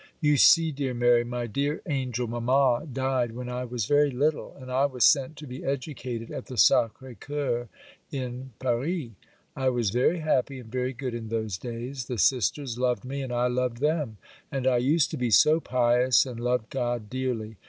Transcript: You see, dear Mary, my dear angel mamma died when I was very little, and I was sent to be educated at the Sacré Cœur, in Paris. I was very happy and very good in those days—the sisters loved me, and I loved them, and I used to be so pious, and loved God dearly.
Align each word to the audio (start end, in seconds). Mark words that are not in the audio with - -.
You 0.19 0.35
see, 0.35 0.71
dear 0.71 0.95
Mary, 0.95 1.23
my 1.23 1.45
dear 1.45 1.83
angel 1.85 2.25
mamma 2.25 2.87
died 2.91 3.33
when 3.35 3.49
I 3.49 3.65
was 3.65 3.85
very 3.85 4.09
little, 4.09 4.55
and 4.59 4.71
I 4.71 4.87
was 4.87 5.05
sent 5.05 5.35
to 5.35 5.45
be 5.45 5.63
educated 5.63 6.31
at 6.31 6.47
the 6.47 6.55
Sacré 6.55 7.15
Cœur, 7.19 7.67
in 8.11 8.49
Paris. 8.57 9.11
I 9.55 9.69
was 9.69 9.91
very 9.91 10.21
happy 10.21 10.57
and 10.59 10.71
very 10.71 10.93
good 10.93 11.13
in 11.13 11.29
those 11.29 11.59
days—the 11.59 12.17
sisters 12.17 12.79
loved 12.79 13.05
me, 13.05 13.21
and 13.21 13.31
I 13.31 13.45
loved 13.45 13.77
them, 13.77 14.17
and 14.51 14.65
I 14.65 14.77
used 14.77 15.11
to 15.11 15.17
be 15.17 15.29
so 15.29 15.59
pious, 15.59 16.25
and 16.25 16.39
loved 16.39 16.71
God 16.71 17.07
dearly. 17.07 17.57